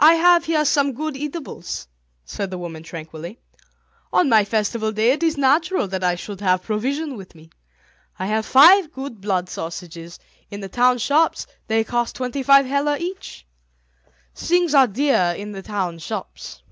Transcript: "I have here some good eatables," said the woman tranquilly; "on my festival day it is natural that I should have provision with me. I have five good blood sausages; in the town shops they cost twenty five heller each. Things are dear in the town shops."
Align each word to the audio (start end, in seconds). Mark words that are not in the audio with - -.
"I 0.00 0.14
have 0.14 0.46
here 0.46 0.64
some 0.64 0.94
good 0.94 1.14
eatables," 1.14 1.88
said 2.24 2.50
the 2.50 2.56
woman 2.56 2.82
tranquilly; 2.82 3.38
"on 4.14 4.30
my 4.30 4.46
festival 4.46 4.92
day 4.92 5.12
it 5.12 5.22
is 5.22 5.36
natural 5.36 5.86
that 5.88 6.02
I 6.02 6.14
should 6.14 6.40
have 6.40 6.62
provision 6.62 7.18
with 7.18 7.34
me. 7.34 7.50
I 8.18 8.24
have 8.28 8.46
five 8.46 8.90
good 8.94 9.20
blood 9.20 9.50
sausages; 9.50 10.18
in 10.50 10.60
the 10.60 10.70
town 10.70 10.96
shops 10.96 11.46
they 11.66 11.84
cost 11.84 12.16
twenty 12.16 12.42
five 12.42 12.64
heller 12.64 12.96
each. 12.98 13.46
Things 14.34 14.72
are 14.74 14.86
dear 14.86 15.34
in 15.36 15.52
the 15.52 15.60
town 15.60 15.98
shops." 15.98 16.62